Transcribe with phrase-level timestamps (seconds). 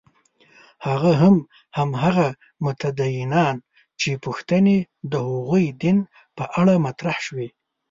[0.87, 1.35] هغه هم
[1.77, 2.27] هماغه
[2.65, 3.55] متدینان
[3.99, 4.77] چې پوښتنې
[5.11, 5.97] د هغوی دین
[6.37, 7.47] په اړه مطرح شوې.